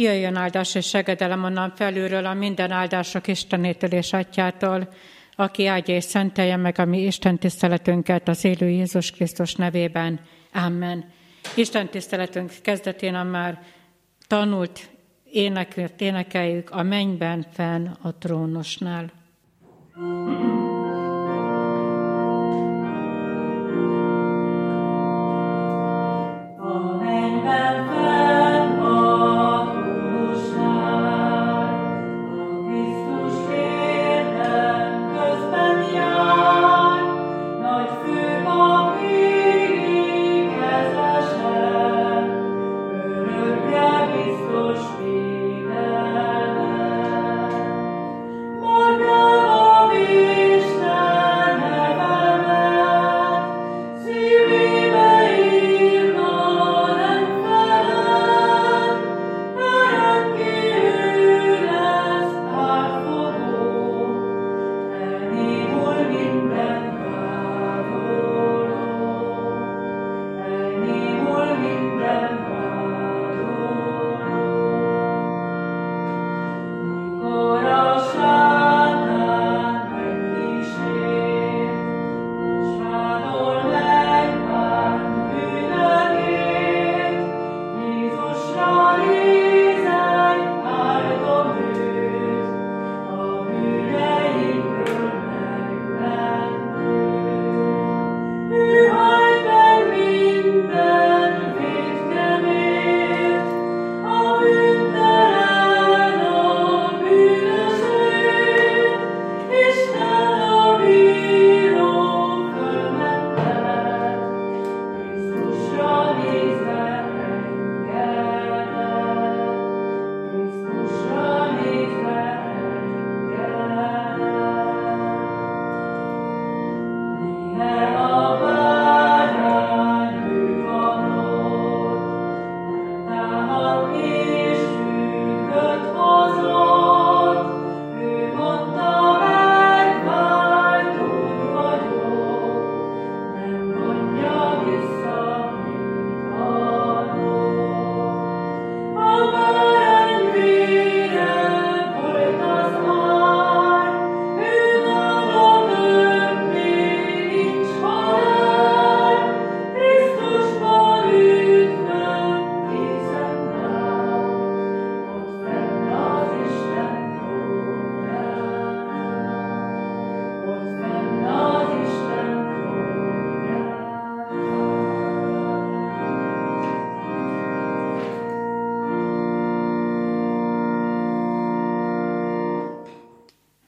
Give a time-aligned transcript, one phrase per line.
[0.00, 4.88] Jöjjön áldás és segedelem onnan felülről a minden áldások Istenétől és Atyától,
[5.34, 10.20] aki áldja és szentelje meg a mi Isten tiszteletünket az élő Jézus Krisztus nevében.
[10.52, 11.12] Amen.
[11.54, 13.62] Isten tiszteletünk kezdetén a már
[14.26, 14.90] tanult
[15.24, 19.12] énekért énekeljük a mennyben fenn a trónosnál.
[19.94, 20.59] thank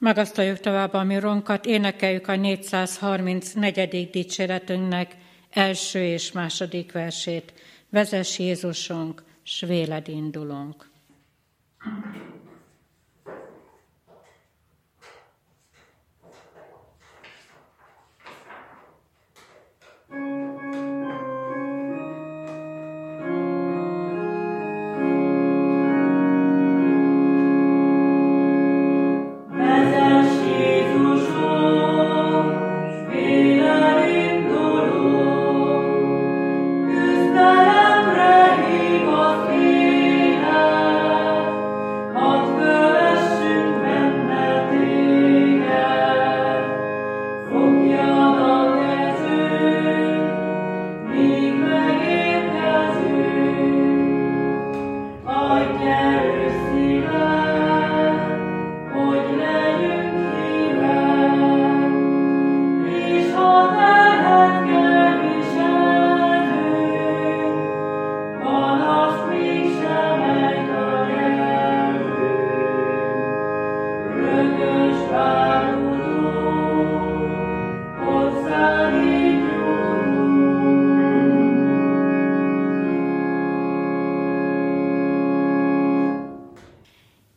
[0.02, 4.10] Magasztaljuk tovább a mironkat, énekeljük a 434.
[4.10, 5.16] dicséretünknek
[5.50, 7.52] első és második versét.
[7.90, 10.90] Vezess Jézusunk, s véled indulunk.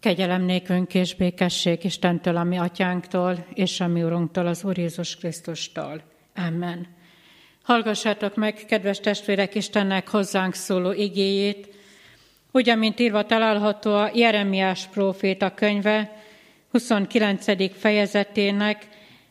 [0.06, 5.16] Kegyelem nékünk és békesség Istentől, a mi atyánktól, és a mi Urunktól, az Úr Jézus
[5.16, 6.02] Krisztustól.
[6.36, 6.88] Amen.
[7.64, 11.76] Hallgassátok meg, kedves testvérek, Istennek hozzánk szóló igéjét,
[12.52, 16.24] úgy, amint írva található a Jeremiás próféta könyve
[16.76, 17.78] 29.
[17.80, 18.88] fejezetének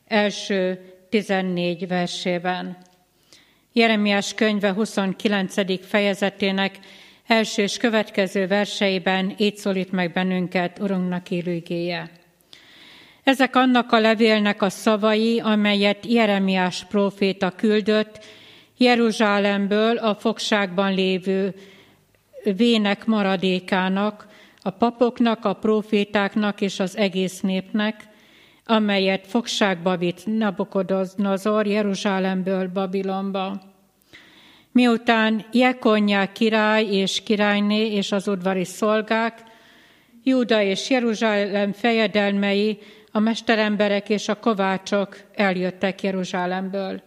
[0.07, 0.81] első
[1.11, 2.77] 14 versében.
[3.73, 5.87] Jeremiás könyve 29.
[5.87, 6.79] fejezetének
[7.27, 12.11] első és következő verseiben így szólít meg bennünket Urunknak élőgéje.
[13.23, 18.25] Ezek annak a levélnek a szavai, amelyet Jeremiás próféta küldött
[18.77, 21.55] Jeruzsálemből a fogságban lévő
[22.57, 24.33] vének maradékának,
[24.67, 28.09] a papoknak, a profétáknak és az egész népnek,
[28.67, 33.61] amelyet fogságba vitt Nabukodonozor Jeruzsálemből Babilonba.
[34.73, 39.43] Miután Jekonyá király és királyné és az udvari szolgák,
[40.23, 42.79] Júda és Jeruzsálem fejedelmei,
[43.13, 47.03] a mesteremberek és a kovácsok eljöttek Jeruzsálemből.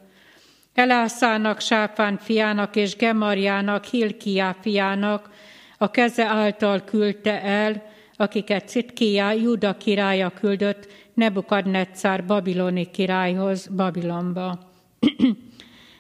[0.74, 5.30] Elászának, Sáfán fiának és Gemarjának, Hilkiá fiának
[5.78, 7.84] a keze által küldte el,
[8.16, 14.60] akiket Citkiá, Júda királya küldött Nebukadnetszár babiloni királyhoz Babilonba.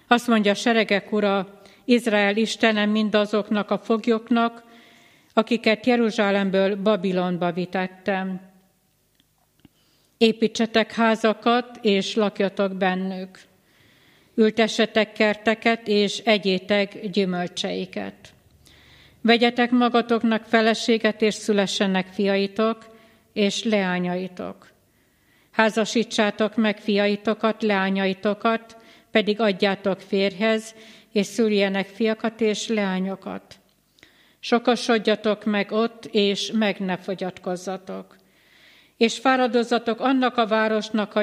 [0.07, 4.63] Azt mondja seregek ura, Izrael Istenem mindazoknak a foglyoknak,
[5.33, 8.41] akiket Jeruzsálemből Babilonba vitettem.
[10.17, 13.39] Építsetek házakat, és lakjatok bennük.
[14.35, 18.33] Ültessetek kerteket, és egyétek gyümölcseiket.
[19.21, 22.85] Vegyetek magatoknak feleséget, és szülessenek fiaitok,
[23.33, 24.67] és leányaitok.
[25.51, 28.77] Házasítsátok meg fiaitokat, leányaitokat,
[29.11, 30.75] pedig adjátok férhez,
[31.11, 33.55] és szüljenek fiakat és leányokat.
[34.39, 38.15] Sokasodjatok meg ott, és meg ne fogyatkozzatok.
[38.97, 41.21] És fáradozzatok annak a városnak a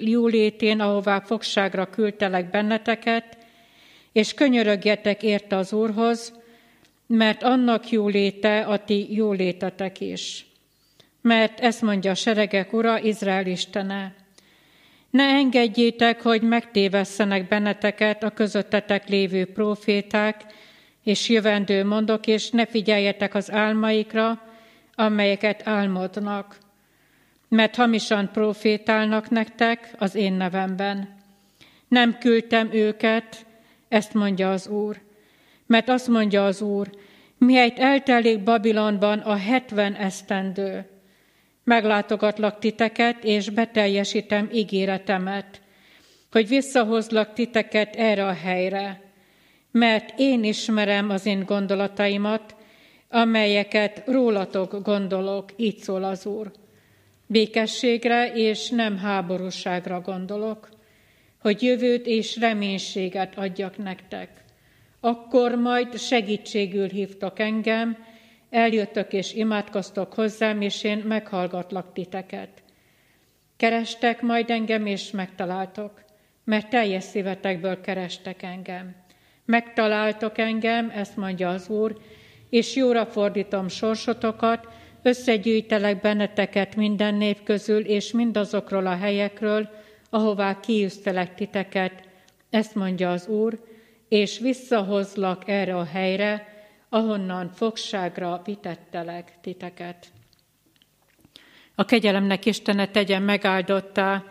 [0.00, 3.38] jólétén, ahová fogságra küldtelek benneteket,
[4.12, 6.37] és könyörögjetek érte az Úrhoz,
[7.08, 10.46] mert annak jóléte a ti jólétetek is.
[11.20, 14.14] Mert ezt mondja a seregek ura, Izrael istene.
[15.10, 20.44] Ne engedjétek, hogy megtévesszenek benneteket a közöttetek lévő proféták,
[21.02, 24.42] és jövendő mondok, és ne figyeljetek az álmaikra,
[24.94, 26.58] amelyeket álmodnak.
[27.48, 31.16] Mert hamisan profétálnak nektek az én nevemben.
[31.88, 33.46] Nem küldtem őket,
[33.88, 35.06] ezt mondja az Úr.
[35.68, 36.90] Mert azt mondja az Úr,
[37.38, 40.86] mihelyt eltelik Babilonban a hetven esztendő,
[41.64, 45.60] meglátogatlak titeket, és beteljesítem ígéretemet,
[46.30, 49.00] hogy visszahozlak titeket erre a helyre,
[49.70, 52.54] mert én ismerem az én gondolataimat,
[53.08, 56.52] amelyeket rólatok gondolok, így szól az Úr.
[57.26, 60.68] Békességre és nem háborúságra gondolok,
[61.40, 64.37] hogy jövőt és reménységet adjak nektek.
[65.00, 67.96] Akkor majd segítségül hívtak engem,
[68.50, 72.62] eljöttök és imádkoztok hozzám, és én meghallgatlak titeket.
[73.56, 76.04] Kerestek majd engem, és megtaláltok,
[76.44, 78.94] mert teljes szívetekből kerestek engem.
[79.44, 81.98] Megtaláltok engem, ezt mondja az Úr,
[82.50, 84.68] és jóra fordítom sorsotokat,
[85.02, 89.68] összegyűjtelek benneteket minden nép közül, és mindazokról a helyekről,
[90.10, 91.92] ahová kiűztelek titeket,
[92.50, 93.58] ezt mondja az Úr,
[94.08, 96.56] és visszahozlak erre a helyre,
[96.88, 100.06] ahonnan fogságra vitettelek titeket.
[101.74, 104.24] A kegyelemnek Istene tegyen megáldottá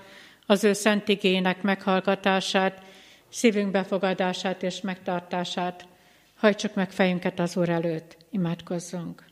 [0.45, 2.81] az ő szent igének meghallgatását,
[3.29, 5.87] szívünk befogadását és megtartását.
[6.35, 9.25] Hajtsuk meg fejünket az Úr előtt, imádkozzunk.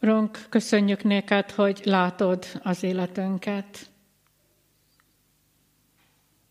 [0.00, 3.90] Ronk, köszönjük néked, hogy látod az életünket.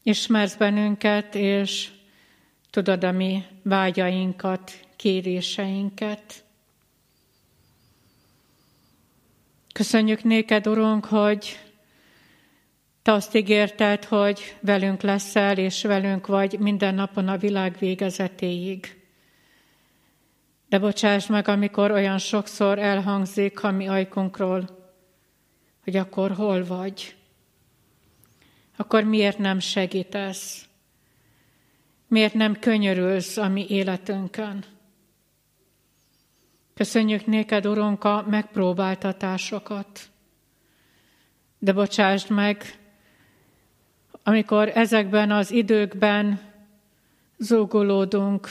[0.03, 1.89] Ismersz bennünket, és
[2.69, 6.43] tudod a mi vágyainkat, kéréseinket.
[9.73, 11.59] Köszönjük néked, Urunk, hogy
[13.01, 19.01] te azt ígérted, hogy velünk leszel, és velünk vagy minden napon a világ végezetéig.
[20.69, 24.69] De bocsáss meg, amikor olyan sokszor elhangzik a mi ajkunkról,
[25.83, 27.15] hogy akkor hol vagy,
[28.75, 30.67] akkor miért nem segítesz,
[32.07, 34.63] miért nem könyörülsz a mi életünkön.
[36.73, 39.99] Köszönjük néked, Urunk, a megpróbáltatásokat,
[41.59, 42.79] de bocsásd meg,
[44.23, 46.41] amikor ezekben az időkben
[47.37, 48.49] zúgolódunk,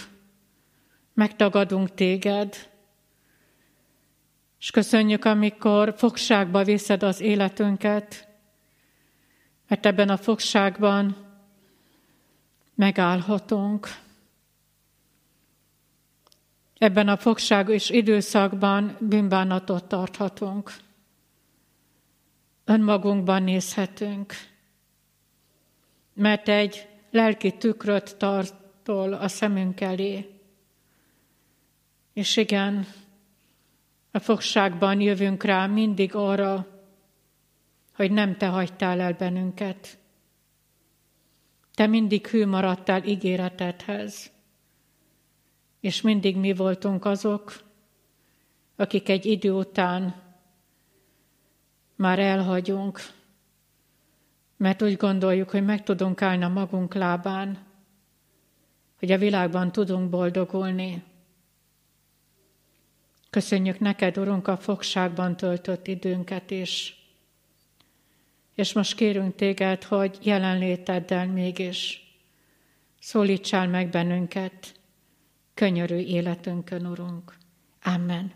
[1.15, 2.71] megtagadunk téged,
[4.59, 8.29] és köszönjük, amikor fogságba viszed az életünket,
[9.73, 11.17] mert ebben a fogságban
[12.75, 13.89] megállhatunk.
[16.79, 20.73] Ebben a fogság és időszakban bűnbánatot tarthatunk.
[22.65, 24.35] Önmagunkban nézhetünk,
[26.15, 30.41] mert egy lelki tükröt tart, tól a szemünk elé.
[32.13, 32.87] És igen,
[34.11, 36.67] a fogságban jövünk rá mindig arra,
[37.95, 39.99] hogy nem te hagytál el bennünket.
[41.75, 44.31] Te mindig hű maradtál ígéretedhez,
[45.81, 47.63] és mindig mi voltunk azok,
[48.77, 50.23] akik egy idő után
[51.97, 53.01] már elhagyunk,
[54.57, 57.59] mert úgy gondoljuk, hogy meg tudunk állni a magunk lábán,
[58.99, 61.03] hogy a világban tudunk boldogulni.
[63.31, 67.02] Köszönjük neked, Urunk, a fogságban töltött időnket is.
[68.55, 72.03] És most kérünk téged, hogy jelenléteddel mégis
[73.01, 74.75] szólítsál meg bennünket
[75.55, 77.37] könyörű életünkön, Urunk.
[77.83, 78.33] Amen.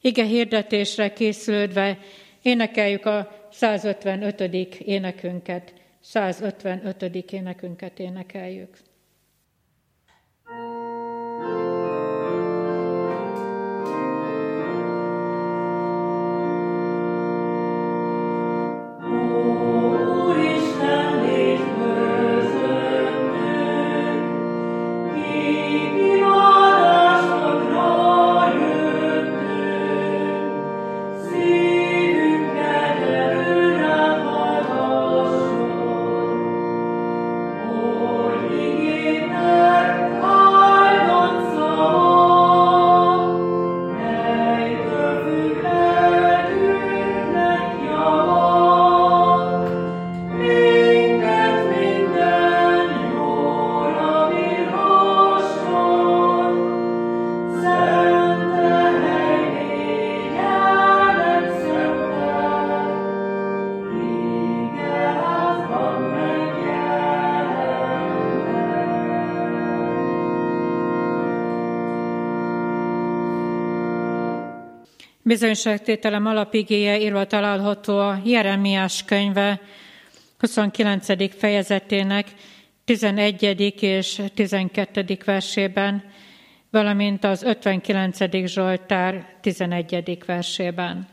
[0.00, 1.98] Ige hirdetésre készülődve
[2.42, 4.40] énekeljük a 155.
[4.78, 5.74] énekünket.
[6.00, 7.02] 155.
[7.32, 8.76] énekünket énekeljük.
[75.26, 79.60] Bizonyságtételem alapigéje írva található a Jeremiás könyve
[80.38, 81.36] 29.
[81.38, 82.34] fejezetének
[82.84, 83.82] 11.
[83.82, 85.18] és 12.
[85.24, 86.04] versében,
[86.70, 88.46] valamint az 59.
[88.46, 90.18] Zsoltár 11.
[90.26, 91.08] versében.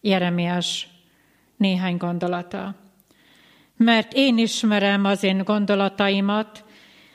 [0.00, 0.88] Jeremiás
[1.56, 2.74] néhány gondolata.
[3.76, 6.64] Mert én ismerem az én gondolataimat,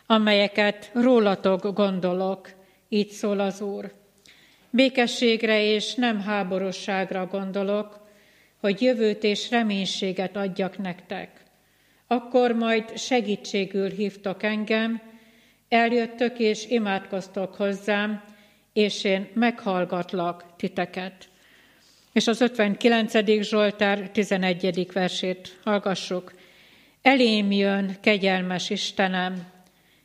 [0.06, 2.50] amelyeket rólatok gondolok,
[2.90, 4.04] így szól az Úr
[4.76, 8.08] Békességre és nem háborosságra gondolok,
[8.60, 11.44] hogy jövőt és reménységet adjak nektek.
[12.08, 15.02] Akkor majd segítségül hívtok engem,
[15.70, 18.24] eljöttök és imádkoztok hozzám,
[18.74, 21.30] és én meghallgatlak titeket.
[22.14, 23.42] És az 59.
[23.42, 24.88] Zsoltár 11.
[24.94, 26.34] versét hallgassuk.
[27.02, 29.48] Elém jön kegyelmes Istenem,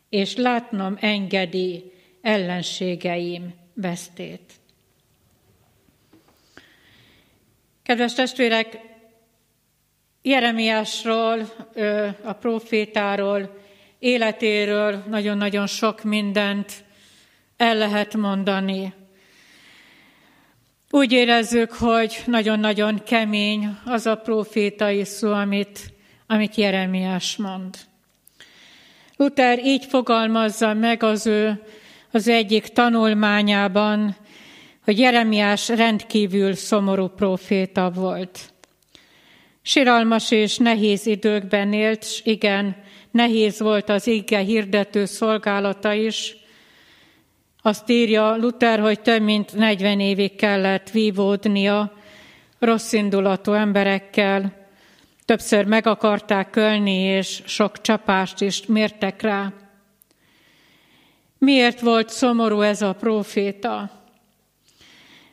[0.08, 4.52] és látnom engedi ellenségeim vesztét.
[7.82, 8.78] Kedves testvérek,
[10.22, 11.40] Jeremiásról,
[12.22, 13.58] a profétáról,
[13.99, 16.72] életéről nagyon-nagyon sok mindent
[17.56, 18.94] el lehet mondani.
[20.90, 25.92] Úgy érezzük, hogy nagyon-nagyon kemény az a profétai szó, amit,
[26.26, 27.76] amit Jeremiás mond.
[29.16, 31.62] Luther így fogalmazza meg az ő
[32.12, 34.16] az egyik tanulmányában,
[34.84, 38.38] hogy Jeremiás rendkívül szomorú proféta volt.
[39.62, 42.76] Siralmas és nehéz időkben élt, és igen,
[43.10, 46.36] nehéz volt az ige hirdető szolgálata is.
[47.62, 51.92] Azt írja Luther, hogy több mint 40 évig kellett vívódnia
[52.58, 54.68] rosszindulatú emberekkel,
[55.24, 59.52] többször meg akarták ölni, és sok csapást is mértek rá.
[61.40, 63.90] Miért volt szomorú ez a proféta?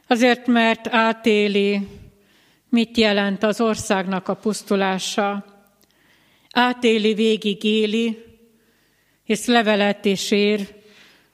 [0.08, 1.88] Azért, mert átéli,
[2.70, 5.46] mit jelent az országnak a pusztulása.
[6.52, 8.24] Átéli, végig éli,
[9.26, 10.76] és levelet is ír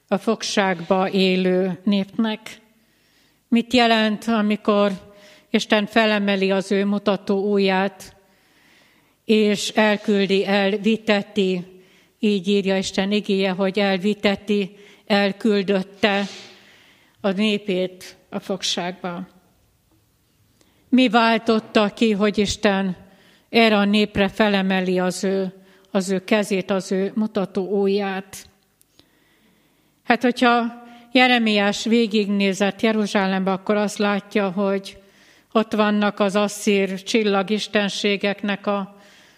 [0.08, 2.60] a fogságba élő népnek.
[3.48, 4.92] Mit jelent, amikor
[5.50, 8.16] Isten felemeli az ő mutató ujját,
[9.24, 11.73] és elküldi, elviteti,
[12.18, 16.24] így írja Isten igéje, hogy elviteti, elküldötte
[17.20, 19.26] a népét a fogságba.
[20.88, 22.96] Mi váltotta ki, hogy Isten
[23.48, 25.52] erre a népre felemeli az ő,
[25.90, 28.46] az ő kezét, az ő mutató ujját?
[30.04, 34.98] Hát, hogyha Jeremiás végignézett Jeruzsálembe, akkor azt látja, hogy
[35.52, 38.93] ott vannak az asszír csillagistenségeknek a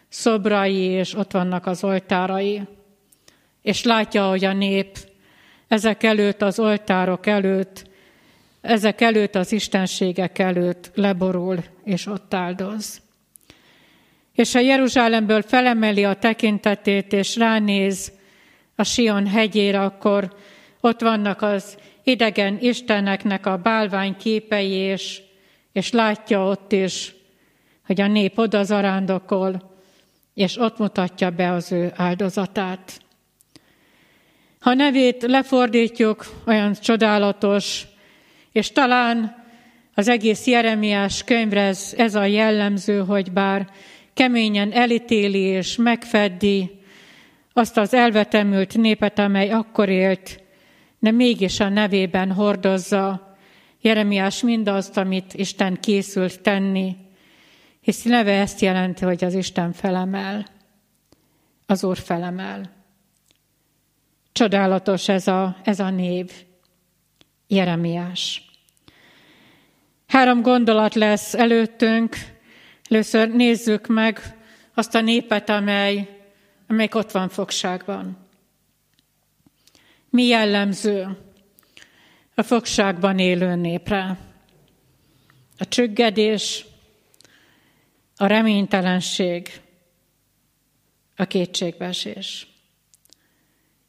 [0.08, 2.62] szobrai, és ott vannak az oltárai.
[3.62, 4.98] és látja, hogy a nép
[5.68, 7.84] ezek előtt, az oltárok előtt,
[8.60, 13.00] ezek előtt, az istenségek előtt leborul, és ott áldoz.
[14.32, 18.12] És a Jeruzsálemből felemeli a tekintetét, és ránéz
[18.74, 20.34] a Sion hegyére, akkor
[20.80, 25.22] ott vannak az idegen isteneknek a bálvány képei, és,
[25.72, 27.14] és látja ott is,
[27.86, 29.75] hogy a nép oda zarándokol,
[30.36, 33.00] és ott mutatja be az ő áldozatát.
[34.60, 37.86] Ha nevét lefordítjuk, olyan csodálatos,
[38.52, 39.44] és talán
[39.94, 43.68] az egész Jeremiás könyvre ez, ez a jellemző, hogy bár
[44.14, 46.70] keményen elítéli és megfeddi
[47.52, 50.40] azt az elvetemült népet, amely akkor élt,
[50.98, 53.36] de mégis a nevében hordozza
[53.80, 56.96] Jeremiás mindazt, amit Isten készült tenni,
[57.86, 60.46] hisz neve ezt jelenti, hogy az Isten felemel,
[61.66, 62.72] az Úr felemel.
[64.32, 66.32] Csodálatos ez a, ez a név,
[67.46, 68.50] Jeremiás.
[70.06, 72.16] Három gondolat lesz előttünk.
[72.88, 74.36] Először nézzük meg
[74.74, 76.20] azt a népet, amely,
[76.68, 78.18] amely ott van fogságban.
[80.10, 81.18] Mi jellemző
[82.34, 84.18] a fogságban élő népre?
[85.58, 86.66] A csüggedés,
[88.16, 89.48] a reménytelenség,
[91.16, 92.46] a kétségbeesés.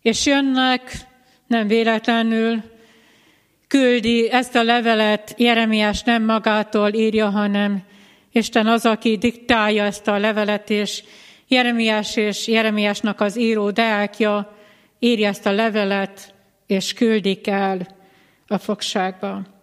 [0.01, 0.91] És jönnek
[1.47, 2.63] nem véletlenül,
[3.67, 7.83] küldi ezt a levelet, Jeremiás nem magától írja, hanem
[8.31, 11.03] Isten az, aki diktálja ezt a levelet, és
[11.47, 14.57] Jeremiás és Jeremiásnak az író Deákja
[14.99, 16.33] írja ezt a levelet,
[16.65, 17.87] és küldik el
[18.47, 19.56] a fogságba.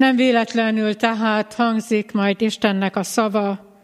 [0.00, 3.78] Nem véletlenül tehát hangzik majd Istennek a szava,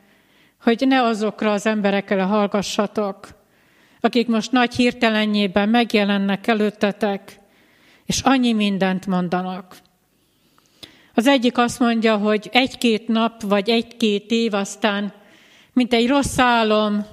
[0.62, 3.28] hogy ne azokra az emberekre hallgassatok,
[4.00, 7.40] akik most nagy hirtelenjében megjelennek előttetek,
[8.04, 9.76] és annyi mindent mondanak.
[11.14, 15.12] Az egyik azt mondja, hogy egy-két nap, vagy egy-két év, aztán,
[15.72, 17.07] mint egy rossz álom,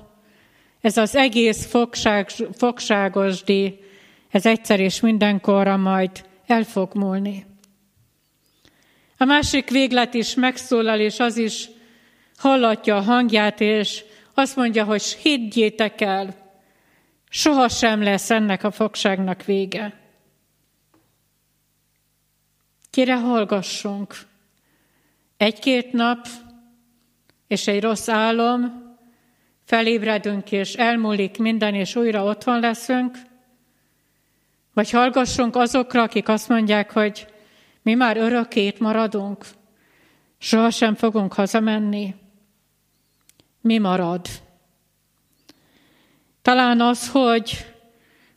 [0.82, 3.80] ez az egész fogság, fogságosdi,
[4.30, 7.52] ez egyszer és mindenkorra majd el fog múlni.
[9.24, 11.70] A másik véglet is megszólal, és az is
[12.38, 16.36] hallatja a hangját, és azt mondja, hogy higgyétek el,
[17.30, 20.00] sohasem lesz ennek a fogságnak vége.
[22.90, 24.16] Kire hallgassunk?
[25.38, 26.28] Egy-két nap,
[27.48, 28.92] és egy rossz álom,
[29.66, 33.18] felébredünk, és elmúlik minden, és újra otthon leszünk,
[34.74, 37.33] vagy hallgassunk azokra, akik azt mondják, hogy
[37.84, 39.46] mi már örökét maradunk,
[40.38, 42.16] sohasem fogunk hazamenni.
[43.62, 44.28] Mi marad?
[46.42, 47.74] Talán az, hogy,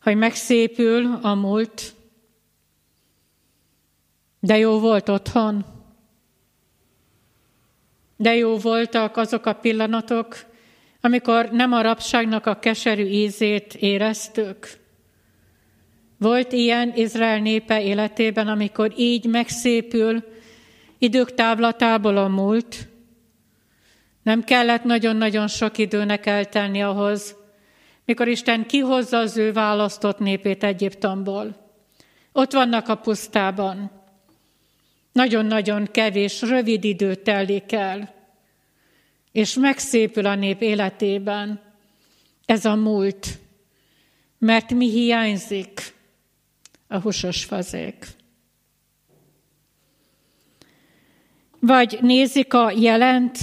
[0.02, 1.94] hogy megszépül a múlt,
[4.40, 5.64] de jó volt otthon.
[8.16, 10.36] De jó voltak azok a pillanatok,
[11.00, 14.85] amikor nem a rabságnak a keserű ízét éreztük.
[16.18, 20.24] Volt ilyen Izrael népe életében, amikor így megszépül
[20.98, 22.88] idők távlatából a múlt.
[24.22, 27.36] Nem kellett nagyon-nagyon sok időnek eltelni ahhoz,
[28.04, 31.70] mikor Isten kihozza az ő választott népét Egyiptomból.
[32.32, 33.90] Ott vannak a pusztában.
[35.12, 38.14] Nagyon-nagyon kevés, rövid idő telik el,
[39.32, 41.60] és megszépül a nép életében
[42.46, 43.38] ez a múlt,
[44.38, 45.94] mert mi hiányzik?
[46.88, 48.06] A húsos fazék.
[51.60, 53.38] Vagy nézik a jelent,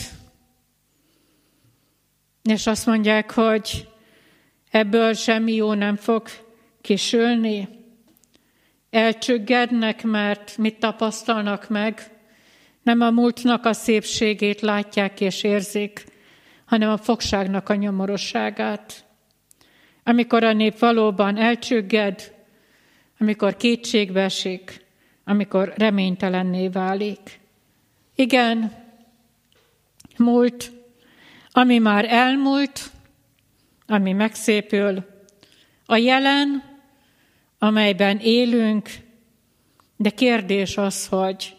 [2.44, 3.90] és azt mondják, hogy
[4.72, 6.28] ebből semmi jó nem fog
[6.82, 7.68] kisülni,
[8.90, 12.12] elcsüggednek, mert mit tapasztalnak meg?
[12.84, 16.06] Nem a múltnak a szépségét látják és érzik,
[16.66, 19.06] hanem a fogságnak a nyomorosságát.
[20.04, 22.33] Amikor a nép valóban elcsügged,
[23.24, 24.86] amikor kétségbe esik,
[25.24, 27.40] amikor reménytelenné válik.
[28.16, 28.74] Igen,
[30.18, 30.72] múlt,
[31.52, 32.92] ami már elmúlt,
[33.88, 35.06] ami megszépül,
[35.86, 36.64] a jelen,
[37.60, 38.90] amelyben élünk,
[39.98, 41.56] de kérdés az, hogy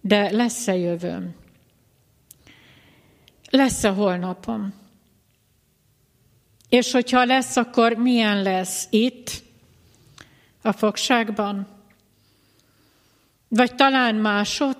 [0.00, 1.34] de lesz-e jövőm?
[3.50, 4.74] Lesz-e holnapom?
[6.68, 9.48] És hogyha lesz, akkor milyen lesz itt,
[10.62, 11.66] a fogságban?
[13.48, 14.76] Vagy talán másod?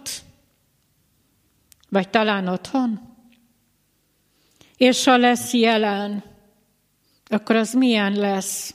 [1.89, 3.01] Vagy talán otthon?
[4.77, 6.25] És ha lesz jelen,
[7.27, 8.75] akkor az milyen lesz?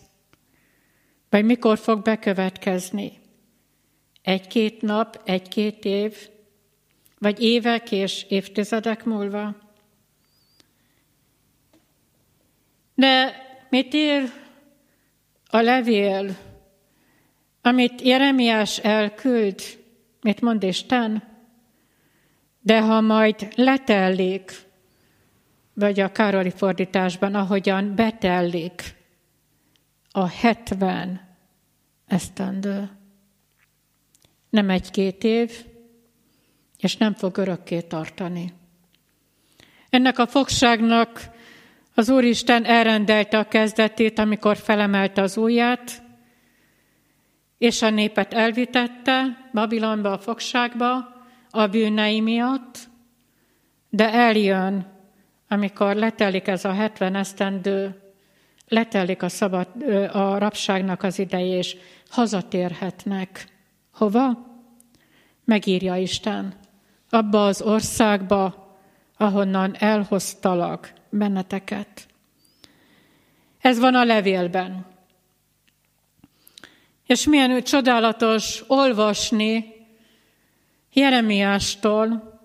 [1.30, 3.20] Vagy mikor fog bekövetkezni?
[4.22, 6.30] Egy-két nap, egy-két év,
[7.20, 9.56] vagy évek és évtizedek múlva?
[12.96, 13.36] De
[13.70, 14.32] mit ír
[15.50, 16.38] a levél,
[17.65, 19.62] amit Jeremiás elküld,
[20.21, 21.23] mit mond Isten?
[22.62, 24.51] De ha majd letellik,
[25.73, 28.95] vagy a Károli fordításban, ahogyan betellik
[30.12, 31.21] a hetven
[32.08, 32.89] esztendő.
[34.49, 35.65] Nem egy-két év,
[36.78, 38.54] és nem fog örökké tartani.
[39.89, 41.30] Ennek a fogságnak
[41.93, 46.04] az Úristen elrendelte a kezdetét, amikor felemelte az ujját,
[47.58, 51.15] és a népet elvitette Babilonba a fogságba
[51.50, 52.80] a bűnei miatt,
[53.89, 54.94] de eljön,
[55.48, 58.02] amikor letelik ez a 70 esztendő,
[58.68, 59.68] letelik a, szabad,
[60.12, 61.78] a rabságnak az ideje, és
[62.10, 63.48] hazatérhetnek.
[63.94, 64.54] Hova?
[65.44, 66.54] Megírja Isten.
[67.10, 68.65] Abba az országba,
[69.18, 72.08] ahonnan elhoztalak benneteket.
[73.60, 74.86] Ez van a levélben.
[77.06, 79.74] És milyen csodálatos olvasni
[80.94, 82.39] Jeremiástól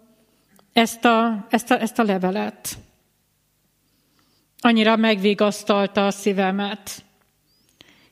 [0.73, 2.79] ezt a, ezt a, ezt a levelet.
[4.61, 7.05] Annyira megvigasztalta a szívemet,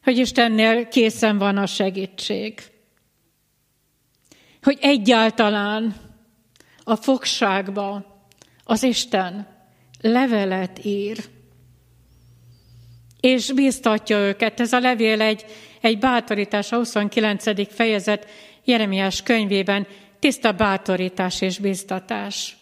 [0.02, 2.62] hogy Istennél készen van a segítség.
[4.62, 5.96] Hogy egyáltalán
[6.84, 8.16] a fogságba
[8.64, 9.46] az Isten
[10.00, 11.24] levelet ír,
[13.20, 14.60] és bíztatja őket.
[14.60, 15.44] Ez a levél egy,
[15.80, 17.74] egy bátorítás, a 29.
[17.74, 18.30] fejezet
[18.64, 19.86] Jeremiás könyvében
[20.18, 22.56] tiszta bátorítás és bíztatás.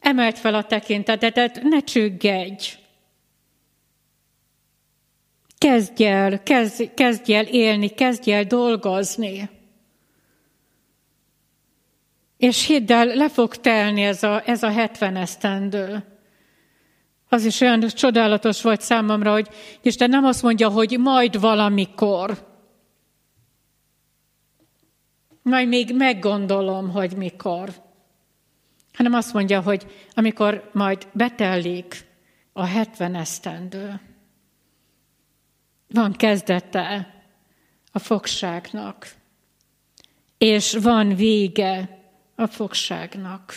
[0.00, 2.78] Emelt fel a tekintetetet, ne csüggedj!
[5.58, 9.48] Kezdj el, kezdj, kezdj el élni, kezdj el dolgozni.
[12.36, 16.17] És hidd el, le fog telni ez a, ez a 70 esztendő.
[17.28, 19.48] Az is olyan csodálatos volt számomra, hogy
[19.82, 22.46] Isten nem azt mondja, hogy majd valamikor.
[25.42, 27.72] Majd még meggondolom, hogy mikor.
[28.92, 32.06] Hanem azt mondja, hogy amikor majd betellik
[32.52, 34.00] a 70 esztendő.
[35.88, 37.14] Van kezdete
[37.92, 39.14] a fogságnak,
[40.38, 42.02] és van vége
[42.34, 43.54] a fogságnak.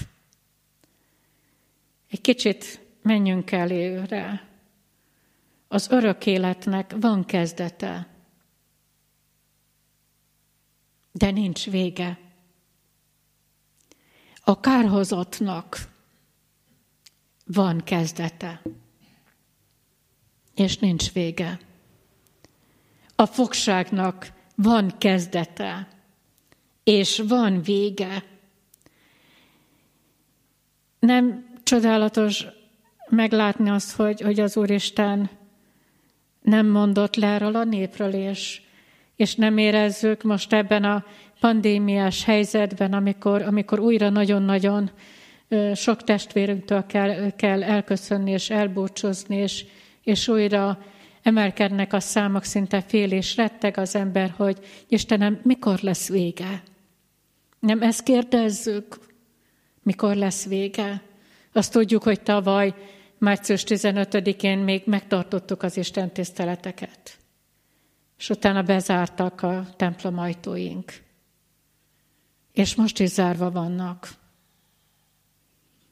[2.10, 4.50] Egy kicsit menjünk előre.
[5.68, 8.08] Az örök életnek van kezdete,
[11.12, 12.20] de nincs vége.
[14.44, 15.90] A kárhozatnak
[17.46, 18.62] van kezdete,
[20.56, 21.60] és nincs vége.
[23.16, 25.88] A fogságnak van kezdete,
[26.84, 28.24] és van vége.
[31.00, 32.46] Nem csodálatos
[33.12, 35.30] meglátni azt, hogy, hogy az Úristen
[36.42, 38.62] nem mondott le erről a népről, és,
[39.16, 41.06] és nem érezzük most ebben a
[41.40, 44.92] pandémiás helyzetben, amikor, amikor újra nagyon-nagyon
[45.76, 49.66] sok testvérünktől kell, kell elköszönni és elbúcsúzni, és,
[50.04, 50.84] és újra
[51.22, 56.64] emelkednek a számok, szinte fél és retteg az ember, hogy Istenem, mikor lesz vége?
[57.60, 58.98] Nem ezt kérdezzük,
[59.84, 61.02] mikor lesz vége?
[61.54, 62.74] Azt tudjuk, hogy tavaly
[63.22, 67.18] március 15-én még megtartottuk az Isten tiszteleteket,
[68.18, 70.92] és utána bezártak a templom ajtóink.
[72.52, 74.10] És most is zárva vannak.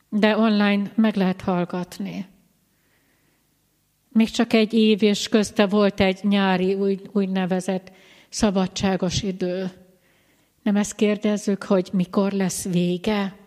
[0.10, 2.28] De online meg lehet hallgatni.
[4.10, 7.92] Még csak egy év és közte volt egy nyári úgy, úgynevezett
[8.30, 9.72] szabadságos idő.
[10.64, 13.38] Nem ezt kérdezzük, hogy mikor lesz vége?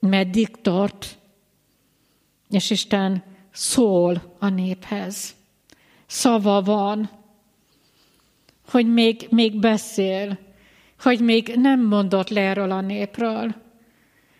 [0.00, 1.15] Meddig tart?
[2.50, 5.34] És Isten szól a néphez.
[6.06, 7.10] Szava van,
[8.68, 10.38] hogy még, még beszél,
[11.00, 13.54] hogy még nem mondott le erről a népről,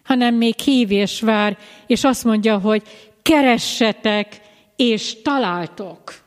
[0.02, 2.82] hanem még hív és vár, és azt mondja, hogy
[3.22, 4.40] keressetek,
[4.76, 6.24] és találtok.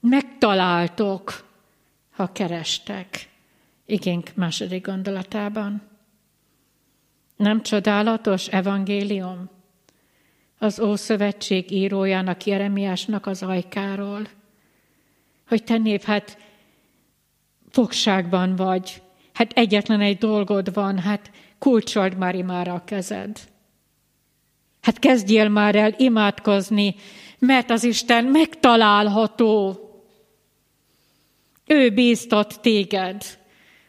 [0.00, 1.44] Megtaláltok,
[2.10, 3.28] ha kerestek.
[3.86, 5.82] Igénk második gondolatában.
[7.36, 9.55] Nem csodálatos evangélium?
[10.58, 14.28] Az Ószövetség írójának, Jeremiásnak az ajkáról,
[15.48, 16.38] hogy te nép, hát
[17.70, 23.38] fogságban vagy, hát egyetlen egy dolgod van, hát kulcsold már imára a kezed.
[24.82, 26.94] Hát kezdjél már el imádkozni,
[27.38, 29.80] mert az Isten megtalálható.
[31.66, 33.22] Ő bíztat téged.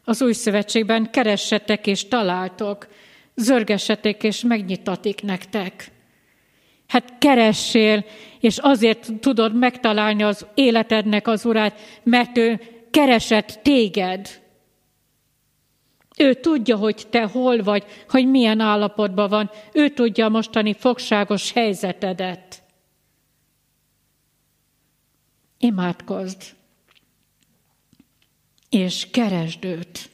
[0.04, 2.88] Az új szövetségben keressetek és találtok,
[3.36, 5.92] zörgessetek és megnyitatik nektek.
[6.88, 8.06] Hát keressél,
[8.40, 14.42] és azért tudod megtalálni az életednek az urát, mert ő keresett téged.
[16.18, 19.50] Ő tudja, hogy te hol vagy, hogy milyen állapotban van.
[19.74, 22.64] Ő tudja a mostani fogságos helyzetedet.
[25.58, 26.56] Imádkozd,
[28.70, 30.10] és keresd őt,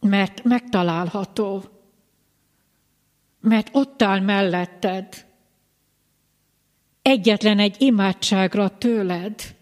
[0.00, 1.73] mert megtalálható,
[3.44, 5.26] mert ott áll melletted,
[7.02, 9.56] egyetlen egy imádságra tőled.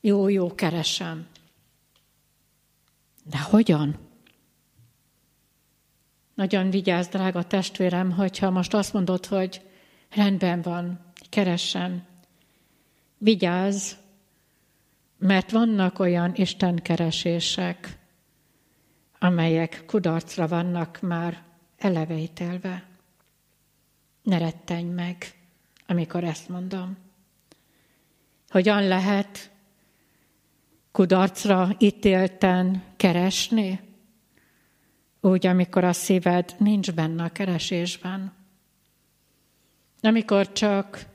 [0.00, 1.26] Jó, jó, keresem.
[3.24, 3.98] De hogyan?
[6.34, 9.60] Nagyon vigyázz, drága testvérem, hogyha most azt mondod, hogy
[10.10, 12.04] rendben van, keresem.
[13.18, 13.92] Vigyázz,
[15.18, 18.04] mert vannak olyan istenkeresések,
[19.18, 21.42] amelyek kudarcra vannak már
[21.78, 22.86] eleveitelve.
[24.22, 25.34] Ne rettenj meg,
[25.86, 26.96] amikor ezt mondom.
[28.48, 29.50] Hogyan lehet
[30.92, 33.80] kudarcra ítélten keresni?
[35.20, 38.32] Úgy, amikor a szíved nincs benne a keresésben.
[40.00, 41.06] Amikor csak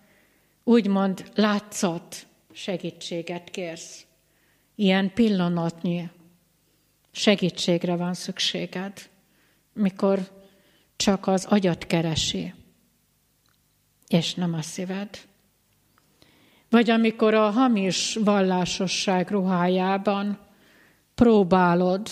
[0.64, 4.06] úgymond látszott segítséget kérsz.
[4.76, 6.10] Ilyen pillanatnyi
[7.12, 9.10] segítségre van szükséged,
[9.74, 10.20] mikor
[10.96, 12.54] csak az agyat keresi,
[14.08, 15.10] és nem a szíved.
[16.70, 20.40] Vagy amikor a hamis vallásosság ruhájában
[21.16, 22.10] próbálod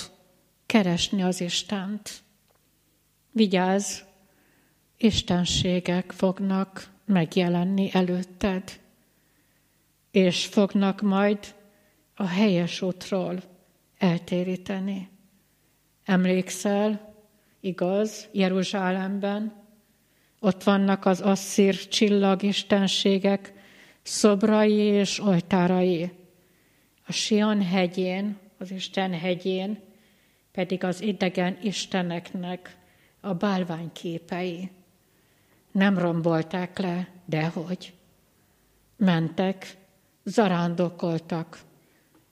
[0.65, 2.23] keresni az Istent.
[3.31, 3.99] Vigyázz,
[4.97, 8.79] istenségek fognak megjelenni előtted,
[10.12, 11.55] és fognak majd
[12.15, 13.43] a helyes útról
[13.99, 15.09] eltéríteni.
[16.03, 17.15] Emlékszel,
[17.59, 19.67] igaz, Jeruzsálemben,
[20.39, 23.53] ott vannak az asszír csillagistenségek
[24.01, 26.12] szobrai és oltárai.
[27.05, 29.79] A Sion hegyén, az Isten hegyén
[30.51, 32.77] pedig az idegen isteneknek
[33.21, 34.71] a bálványképei.
[35.71, 37.93] Nem rombolták le, dehogy.
[38.97, 39.77] Mentek,
[40.23, 41.59] zarándokoltak,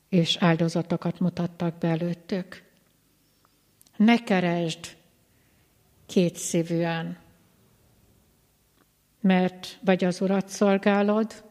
[0.09, 2.63] és áldozatokat mutattak be előttük.
[3.97, 4.97] Ne keresd
[6.05, 7.17] kétszívűen,
[9.21, 11.43] mert vagy az Urat szolgálod,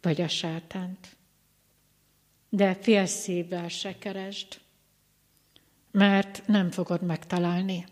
[0.00, 1.16] vagy a sátánt.
[2.48, 4.60] De fél szívvel se keresd,
[5.90, 7.84] mert nem fogod megtalálni.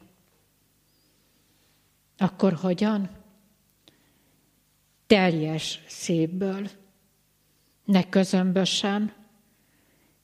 [2.19, 3.11] Akkor hogyan?
[5.07, 6.71] Teljes szívből,
[7.85, 9.20] ne közömbösen,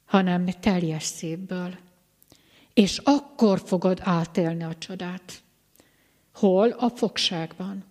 [0.06, 1.76] hanem teljes szívből.
[2.74, 5.42] És akkor fogod átélni a csodát.
[6.34, 6.70] Hol?
[6.70, 7.84] A fogságban.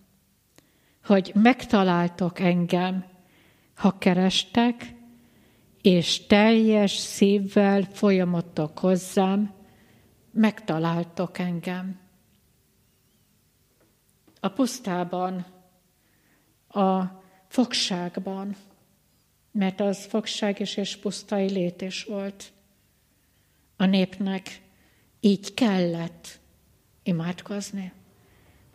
[1.03, 3.05] Hogy megtaláltok engem,
[3.75, 4.93] ha kerestek,
[5.81, 9.53] és teljes szívvel folyamodtok hozzám,
[10.31, 11.99] megtaláltok engem.
[14.39, 15.45] A pusztában,
[16.67, 17.03] a
[17.47, 18.55] fogságban,
[19.57, 22.51] mert az fogság és, és pusztai létés volt.
[23.77, 24.61] A népnek
[25.19, 26.39] így kellett
[27.03, 27.91] imádkozni.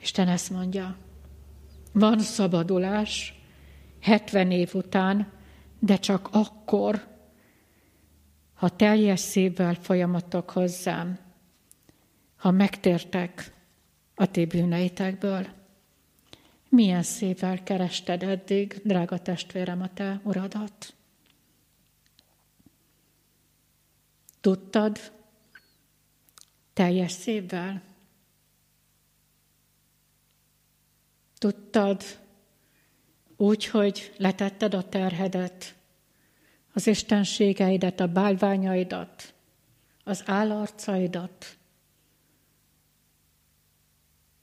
[0.00, 0.96] Isten ezt mondja,
[1.92, 3.40] van szabadulás
[4.00, 5.32] 70 év után,
[5.78, 7.06] de csak akkor,
[8.54, 11.18] ha teljes szívvel folyamatok hozzám,
[12.36, 13.52] ha megtértek
[14.14, 15.46] a ti bűneitekből.
[16.70, 20.94] Milyen szívvel kerested eddig, drága testvérem, a te uradat?
[24.40, 25.12] Tudtad
[26.72, 27.82] teljes szívvel?
[31.38, 32.02] Tudtad
[33.36, 35.74] úgy, hogy letetted a terhedet,
[36.72, 39.34] az istenségeidet, a bálványaidat,
[40.04, 41.58] az állarcaidat,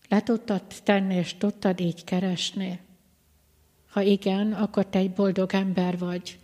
[0.08, 2.80] le tudtad tenni, és tudtad így keresni?
[3.90, 6.40] Ha igen, akkor te egy boldog ember vagy.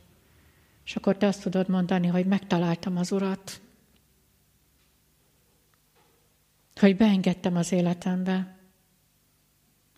[0.85, 3.61] És akkor te azt tudod mondani, hogy megtaláltam az Urat.
[6.75, 8.57] Hogy beengedtem az életembe.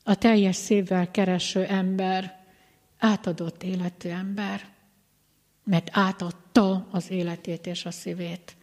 [0.03, 2.45] A teljes szívvel kereső ember,
[2.97, 4.73] átadott életű ember,
[5.63, 8.55] mert átadta az életét és a szívét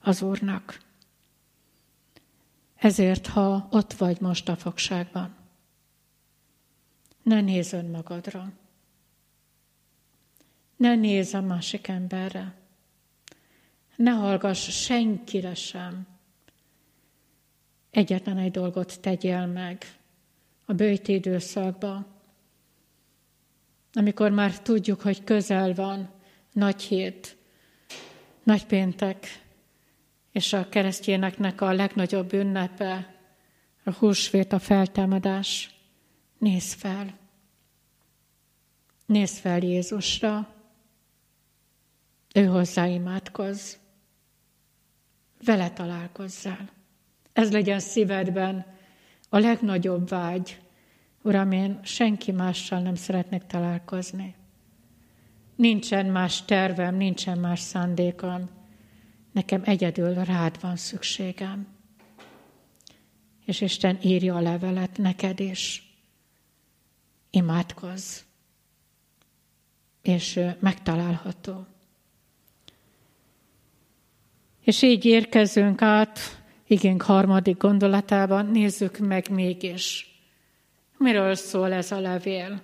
[0.00, 0.85] az Úrnak.
[2.76, 5.34] Ezért, ha ott vagy most a fogságban,
[7.22, 8.52] ne nézz önmagadra.
[10.76, 12.54] Ne nézz a másik emberre.
[13.96, 16.06] Ne hallgass senkire sem.
[17.90, 19.84] Egyetlen egy dolgot tegyél meg
[20.64, 22.06] a bőti időszakban,
[23.92, 26.10] amikor már tudjuk, hogy közel van
[26.52, 27.36] nagy hét,
[28.42, 29.45] nagy péntek,
[30.36, 33.14] és a keresztényeknek a legnagyobb ünnepe,
[33.84, 35.74] a húsvét, a feltámadás.
[36.38, 37.18] Nézz fel.
[39.06, 40.54] Nézz fel Jézusra.
[42.34, 43.74] Ő hozzá imádkozz.
[45.44, 46.68] Vele találkozzál.
[47.32, 48.66] Ez legyen szívedben
[49.28, 50.60] a legnagyobb vágy.
[51.22, 54.34] Uram, én senki mással nem szeretnék találkozni.
[55.54, 58.55] Nincsen más tervem, nincsen más szándékom.
[59.36, 61.66] Nekem egyedül rád van szükségem.
[63.44, 65.94] És Isten írja a levelet neked is.
[67.30, 68.20] Imádkozz.
[70.02, 71.66] És megtalálható.
[74.60, 76.18] És így érkezünk át
[76.66, 80.14] igénk harmadik gondolatában, nézzük meg mégis,
[80.98, 82.62] miről szól ez a levél.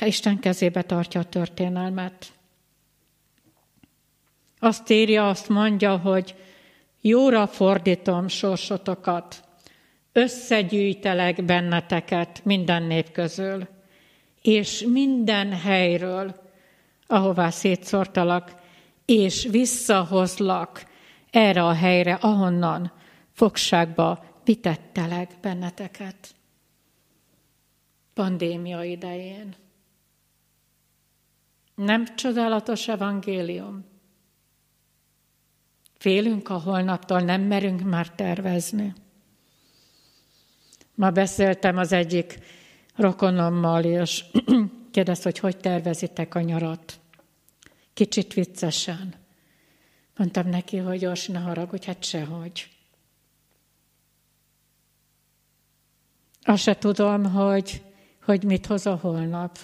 [0.00, 2.37] Isten kezébe tartja a történelmet.
[4.58, 6.34] Azt írja, azt mondja, hogy
[7.00, 9.44] jóra fordítom sorsotokat,
[10.12, 13.68] összegyűjtelek benneteket minden nép közül,
[14.42, 16.34] és minden helyről,
[17.06, 18.54] ahová szétszortalak,
[19.04, 20.86] és visszahozlak
[21.30, 22.92] erre a helyre, ahonnan
[23.32, 26.34] fogságba vitettelek benneteket.
[28.14, 29.54] Pandémia idején.
[31.74, 33.84] Nem csodálatos evangélium?
[35.98, 38.92] Félünk a holnaptól, nem merünk már tervezni.
[40.94, 42.38] Ma beszéltem az egyik
[42.94, 44.24] rokonommal, és
[44.90, 47.00] kérdezte, hogy hogy tervezitek a nyarat.
[47.94, 49.14] Kicsit viccesen.
[50.16, 52.68] Mondtam neki, hogy gyors, ne haragudj, hát sehogy.
[56.42, 57.82] Azt se tudom, hogy,
[58.22, 59.58] hogy mit hoz a holnap.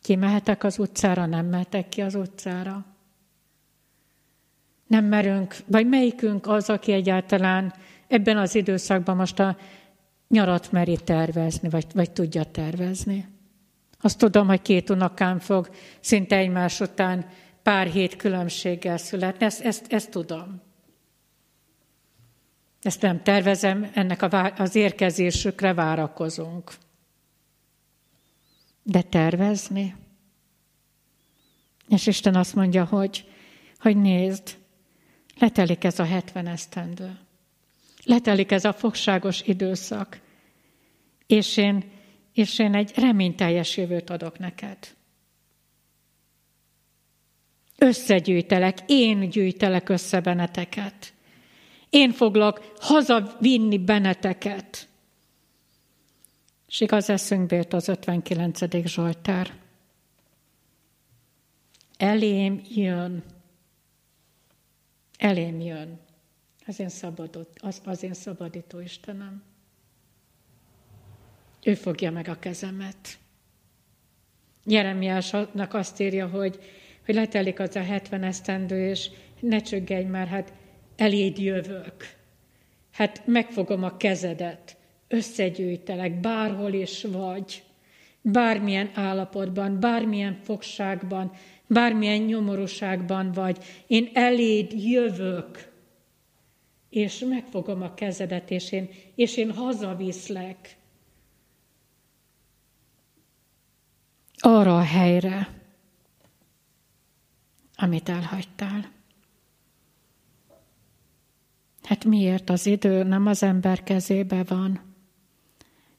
[0.00, 2.95] Kimehetek az utcára, nem mehetek ki az utcára.
[4.86, 7.74] Nem merünk, vagy melyikünk az, aki egyáltalán
[8.08, 9.56] ebben az időszakban most a
[10.28, 13.28] nyarat meri tervezni, vagy, vagy tudja tervezni.
[14.00, 15.70] Azt tudom, hogy két unokám fog
[16.00, 17.26] szinte egymás után
[17.62, 20.60] pár hét különbséggel születni, ezt, ezt, ezt tudom.
[22.82, 26.72] Ezt nem tervezem, ennek a, az érkezésükre várakozunk.
[28.82, 29.94] De tervezni?
[31.88, 33.28] És Isten azt mondja, hogy,
[33.78, 34.56] hogy nézd,
[35.38, 37.18] letelik ez a 70 esztendő.
[38.04, 40.20] Letelik ez a fogságos időszak.
[41.26, 41.90] És én,
[42.32, 44.78] és én egy reményteljes jövőt adok neked.
[47.78, 51.14] Összegyűjtelek, én gyűjtelek össze benneteket.
[51.90, 54.88] Én foglak hazavinni benneteket.
[56.68, 58.86] És igaz eszünkbe jött az 59.
[58.86, 59.54] Zsoltár.
[61.96, 63.24] Elém jön.
[65.18, 65.98] Elém jön.
[66.66, 69.42] Az én, szabadott, az, az én szabadító Istenem.
[71.62, 73.18] Ő fogja meg a kezemet.
[74.64, 76.58] Jeremiásnak azt írja, hogy,
[77.04, 80.52] hogy letelik az a 70 esztendő, és ne csöggedj már, hát
[80.96, 81.94] eléd jövök.
[82.90, 84.76] Hát megfogom a kezedet,
[85.08, 87.62] összegyűjtelek, bárhol is vagy,
[88.20, 91.32] bármilyen állapotban, bármilyen fogságban,
[91.66, 95.72] bármilyen nyomorúságban vagy, én eléd jövök,
[96.88, 100.76] és megfogom a kezedet, és én, és én hazaviszlek.
[104.36, 105.60] Arra a helyre,
[107.74, 108.94] amit elhagytál.
[111.82, 114.80] Hát miért az idő nem az ember kezébe van?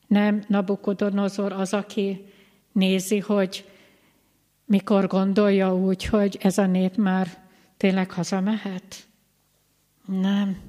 [0.08, 2.26] Nem Nabukodonozor az, aki
[2.72, 3.66] nézi, hogy
[4.68, 7.46] mikor gondolja úgy, hogy ez a nép már
[7.78, 9.08] tényleg hazamehet?
[10.06, 10.60] Nem.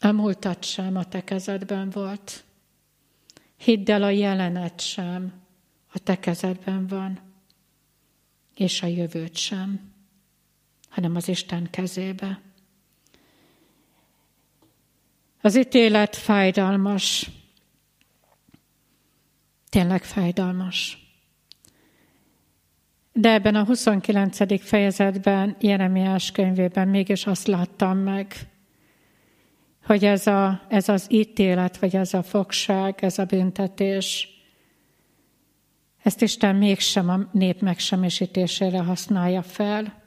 [0.00, 2.44] A múltat sem a te kezedben volt.
[3.56, 5.32] Hidd el, a jelenet sem
[5.92, 7.20] a te kezedben van,
[8.54, 9.92] és a jövőt sem,
[10.88, 12.40] hanem az Isten kezébe.
[15.40, 17.30] Az ítélet fájdalmas,
[19.68, 21.01] tényleg fájdalmas.
[23.12, 24.62] De ebben a 29.
[24.62, 28.34] fejezetben, Jeremiás könyvében mégis azt láttam meg,
[29.84, 34.28] hogy ez, a, ez az ítélet, vagy ez a fogság, ez a büntetés,
[36.02, 40.02] ezt Isten mégsem a nép megsemmisítésére használja fel,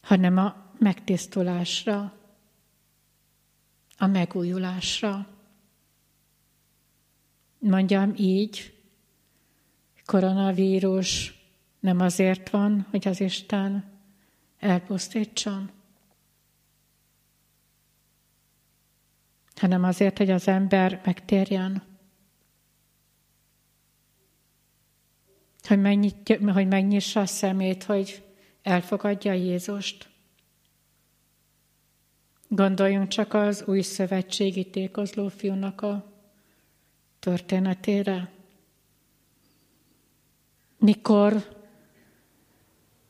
[0.00, 2.12] hanem a megtisztulásra,
[3.98, 5.26] a megújulásra.
[7.58, 8.81] Mondjam így,
[10.12, 11.34] koronavírus
[11.80, 13.84] nem azért van, hogy az Isten
[14.58, 15.70] elpusztítson,
[19.54, 21.82] hanem azért, hogy az ember megtérjen.
[25.62, 28.22] Hogy, megnyitja, hogy megnyissa a szemét, hogy
[28.62, 30.10] elfogadja Jézust.
[32.48, 36.12] Gondoljunk csak az új szövetségi tékozló fiúnak a
[37.18, 38.40] történetére.
[40.82, 41.48] Mikor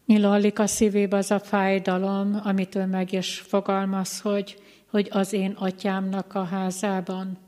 [0.06, 5.50] nyilallik a szívébe az a fájdalom, amit ő meg is fogalmaz, hogy, hogy az én
[5.50, 7.38] atyámnak a házában.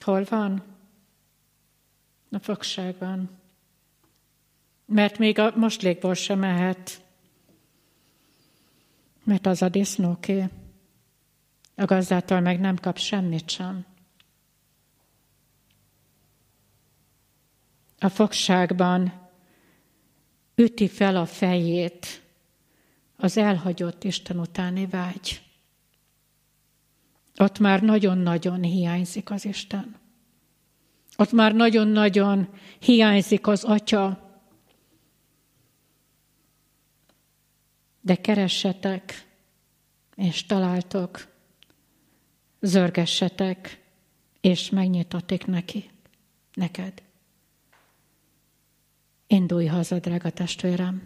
[0.00, 0.62] Hol van?
[2.30, 3.30] A fogságban.
[4.84, 7.02] Mert még a moslékból sem mehet.
[9.24, 10.48] Mert az a disznóké.
[11.74, 13.86] A gazdától meg nem kap semmit sem.
[17.98, 19.12] A fogságban
[20.54, 22.22] üti fel a fejét
[23.16, 25.42] az elhagyott Isten utáni vágy.
[27.36, 29.96] Ott már nagyon-nagyon hiányzik az Isten.
[31.16, 34.30] Ott már nagyon-nagyon hiányzik az Atya.
[38.00, 39.26] De keressetek,
[40.14, 41.26] és találtok,
[42.60, 43.84] zörgessetek,
[44.40, 45.90] és megnyitatik neki,
[46.54, 47.02] neked.
[49.30, 51.02] Indulj haza, drága testvérem.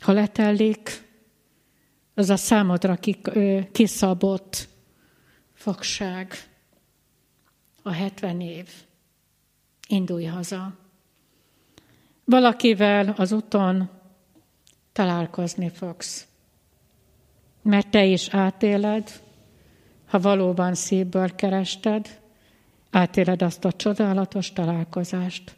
[0.00, 1.08] Ha letellik,
[2.14, 2.98] az a számodra
[3.72, 4.68] kiszabott
[5.52, 6.34] fogság,
[7.82, 8.68] a 70 év.
[9.88, 10.76] Indulj haza.
[12.24, 13.90] Valakivel az úton
[14.92, 16.28] találkozni fogsz.
[17.62, 19.22] Mert te is átéled,
[20.06, 22.20] ha valóban szívből kerested,
[22.90, 25.56] átéled azt a csodálatos találkozást,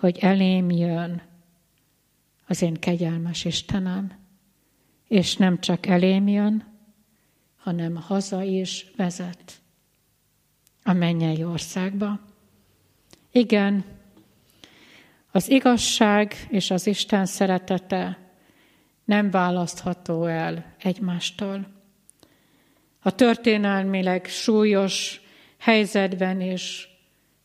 [0.00, 1.22] hogy elém jön
[2.46, 4.18] az én kegyelmes Istenem,
[5.08, 6.64] és nem csak elém jön,
[7.56, 9.60] hanem haza is vezet
[10.82, 12.20] a mennyei országba.
[13.32, 13.84] Igen,
[15.30, 18.18] az igazság és az Isten szeretete
[19.04, 21.66] nem választható el egymástól.
[23.02, 25.20] A történelmileg súlyos
[25.58, 26.88] helyzetben és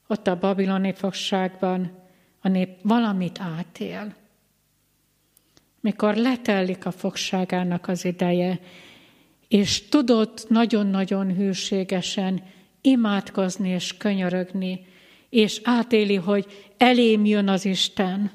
[0.07, 2.03] ott a babiloni fogságban
[2.45, 4.15] a nép valamit átél.
[5.79, 8.59] Mikor letellik a fogságának az ideje,
[9.47, 12.43] és tudott nagyon-nagyon hűségesen
[12.81, 14.85] imádkozni és könyörögni,
[15.29, 18.31] és átéli, hogy elém jön az Isten.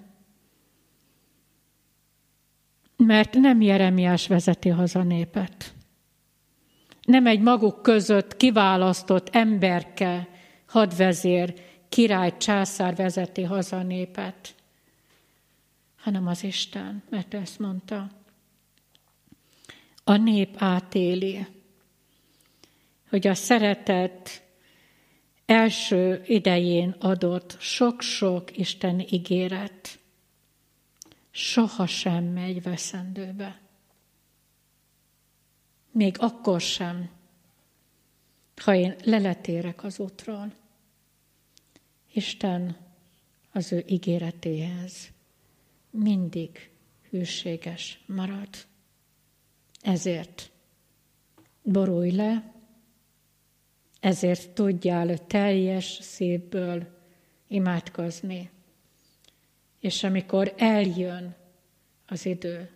[2.97, 5.75] Mert nem Jeremiás vezeti haza népet.
[7.03, 10.29] Nem egy maguk között kiválasztott emberke,
[10.67, 11.55] hadvezér,
[11.91, 14.55] király, császár vezeti haza népet,
[15.97, 18.11] hanem az Isten, mert ezt mondta.
[20.05, 21.47] A nép átéli,
[23.09, 24.43] hogy a szeretet
[25.47, 29.99] első idején adott sok-sok Isten ígéret
[31.31, 33.61] sohasem megy veszendőbe.
[35.91, 37.11] Még akkor sem,
[38.57, 40.53] ha én leletérek az útról.
[42.13, 42.77] Isten
[43.53, 45.13] az ő ígéretéhez
[45.91, 46.71] mindig
[47.11, 48.49] hűséges marad.
[49.81, 50.51] Ezért
[51.63, 52.53] borulj le,
[54.01, 56.99] ezért tudjál teljes szívből
[57.47, 58.51] imádkozni.
[59.81, 61.37] És amikor eljön
[62.07, 62.71] az idő,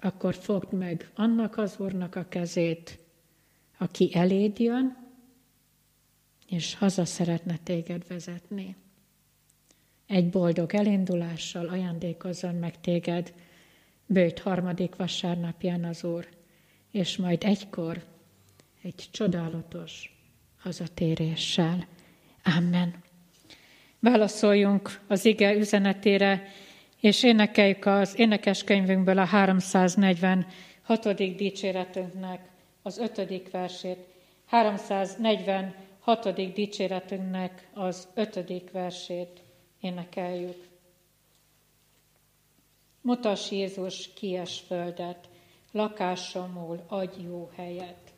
[0.00, 2.98] akkor fogd meg annak az Úrnak a kezét,
[3.78, 4.99] aki eléd jön,
[6.50, 8.76] és haza szeretne téged vezetni.
[10.06, 13.32] Egy boldog elindulással ajándékozzon meg téged
[14.06, 16.28] bőjt harmadik vasárnapján az Úr,
[16.90, 18.04] és majd egykor
[18.82, 20.18] egy csodálatos
[20.58, 21.86] hazatéréssel.
[22.56, 22.94] Amen.
[23.98, 26.48] Válaszoljunk az ige üzenetére,
[27.00, 31.36] és énekeljük az énekeskönyvünkből a 346.
[31.36, 32.40] dicséretünknek
[32.82, 33.98] az ötödik versét.
[34.46, 39.42] 346 hatodik dicséretünknek az ötödik versét
[39.80, 40.68] énekeljük.
[43.00, 45.28] Mutas Jézus kies földet,
[45.72, 48.12] lakásomul adj jó helyet.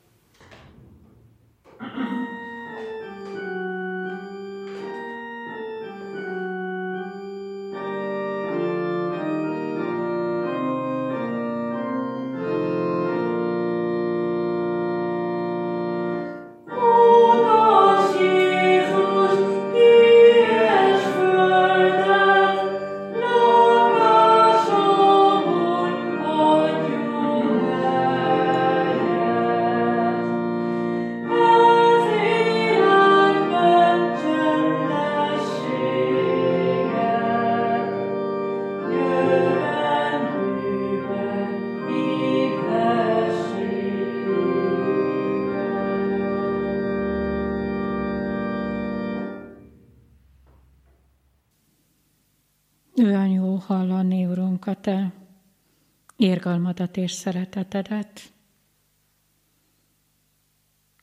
[1.79, 2.42] Thank you.
[56.43, 58.33] Érgalmadat és szeretetedet,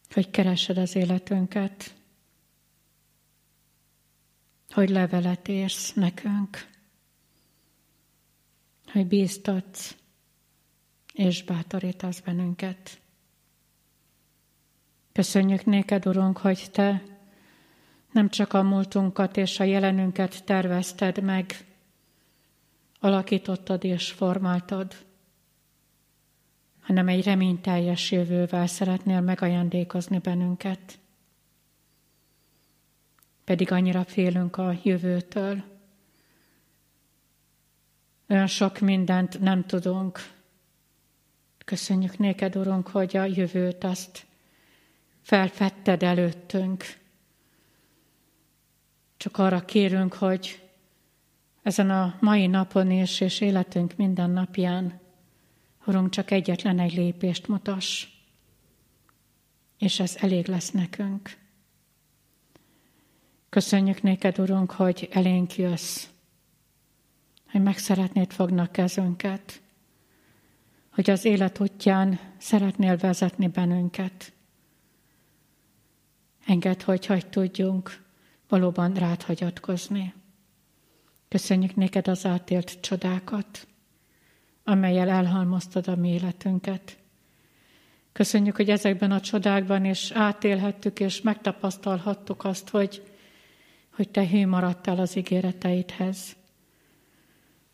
[0.09, 1.93] hogy keresed az életünket,
[4.69, 6.67] hogy levelet érsz nekünk,
[8.91, 9.95] hogy bíztatsz
[11.13, 13.01] és bátorítasz bennünket.
[15.11, 17.03] Köszönjük néked, Urunk, hogy Te
[18.11, 21.65] nem csak a múltunkat és a jelenünket tervezted meg,
[22.99, 25.07] alakítottad és formáltad,
[26.89, 30.99] hanem egy reményteljes jövővel szeretnél megajándékozni bennünket.
[33.43, 35.63] Pedig annyira félünk a jövőtől.
[38.29, 40.19] Olyan sok mindent nem tudunk.
[41.65, 44.25] Köszönjük néked, Urunk, hogy a jövőt azt
[45.21, 46.83] felfedted előttünk.
[49.17, 50.69] Csak arra kérünk, hogy
[51.63, 55.07] ezen a mai napon is, és életünk minden napján,
[55.89, 58.07] Urunk, csak egyetlen egy lépést mutass,
[59.77, 61.37] és ez elég lesz nekünk.
[63.49, 66.07] Köszönjük néked, Urunk, hogy elénk jössz,
[67.51, 69.61] hogy meg szeretnéd fognak kezünket,
[70.89, 74.33] hogy az élet útján szeretnél vezetni bennünket.
[76.45, 78.03] Engedd, hogy hagy tudjunk
[78.47, 80.13] valóban rád hagyatkozni.
[81.27, 83.67] Köszönjük néked az átélt csodákat,
[84.70, 86.97] amelyel elhalmoztad a mi életünket.
[88.11, 93.11] Köszönjük, hogy ezekben a csodákban is átélhettük és megtapasztalhattuk azt, hogy,
[93.89, 96.36] hogy te hű maradtál az ígéreteidhez.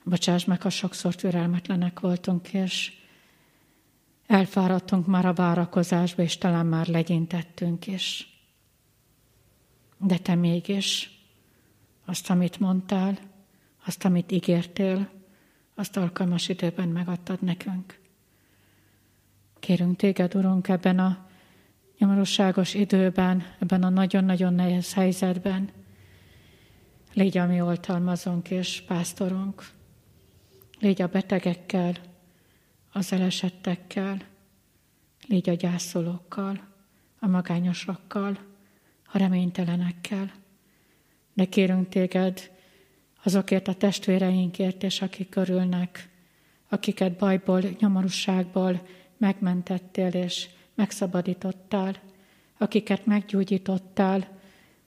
[0.03, 2.93] Bocsáss meg, ha sokszor türelmetlenek voltunk, és
[4.27, 8.29] elfáradtunk már a várakozásba, és talán már legyintettünk is.
[9.97, 11.19] De te mégis
[12.05, 13.17] azt, amit mondtál,
[13.85, 15.09] azt, amit ígértél,
[15.75, 17.99] azt alkalmas időben megadtad nekünk.
[19.59, 21.27] Kérünk téged, Urunk, ebben a
[21.97, 25.69] nyomorúságos időben, ebben a nagyon-nagyon nehéz helyzetben,
[27.13, 29.69] légy a mi oltalmazónk és pásztorunk,
[30.79, 31.93] légy a betegekkel,
[32.91, 34.21] az elesettekkel,
[35.27, 36.59] légy a gyászolókkal,
[37.19, 38.39] a magányosokkal,
[39.05, 40.31] a reménytelenekkel.
[41.33, 42.54] De kérünk téged,
[43.25, 46.09] azokért a testvéreinkért, és akik körülnek,
[46.69, 51.95] akiket bajból, nyomorúságból megmentettél és megszabadítottál,
[52.57, 54.27] akiket meggyógyítottál,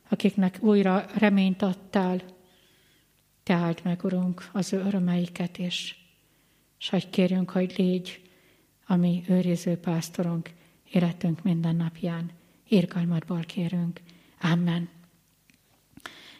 [0.09, 2.22] akiknek újra reményt adtál.
[3.43, 6.07] Te áld meg, Urunk, az ő örömeiket is,
[6.78, 8.20] és hogy kérjünk, hogy légy
[8.86, 10.51] a mi őriző pásztorunk
[10.93, 12.30] életünk minden napján.
[12.68, 14.01] Irgalmadból kérünk.
[14.41, 14.98] Amen.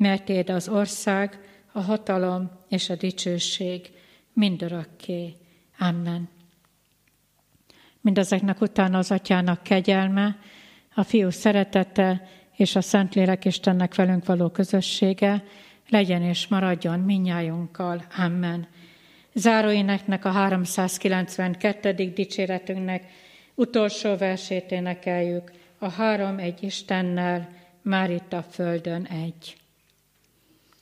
[0.00, 1.40] mert Téd az ország,
[1.72, 3.90] a hatalom és a dicsőség
[4.32, 5.34] mindörökké.
[5.78, 6.28] Amen.
[8.00, 10.38] Mindezeknek utána az Atyának kegyelme,
[10.94, 15.44] a Fiú szeretete és a Szentlélek Istennek velünk való közössége
[15.88, 18.04] legyen és maradjon minnyájunkkal.
[18.16, 18.68] Amen.
[19.34, 21.92] Záróéneknek a 392.
[21.92, 23.04] dicséretünknek
[23.54, 25.52] utolsó versét énekeljük.
[25.78, 27.48] A három egy Istennel,
[27.82, 29.59] már itt a földön egy.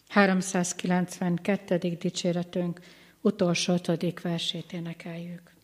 [0.09, 1.78] 392.
[1.78, 2.80] dicséretünk
[3.20, 5.56] utolsó ötödik versét énekeljük.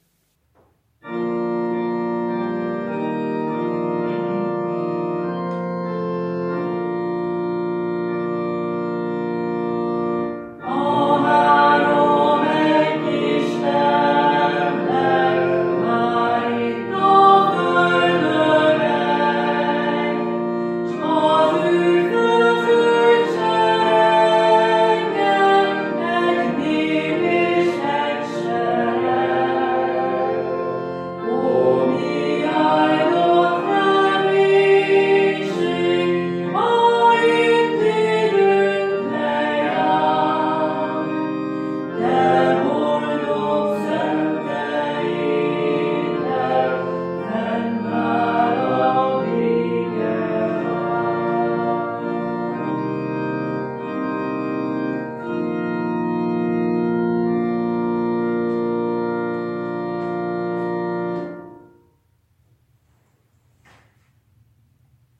[1.00, 1.43] thank